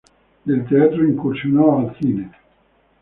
Del 0.47 0.65
teatro 0.65 1.03
incursionó 1.03 1.77
al 1.77 1.95
cine. 1.99 2.31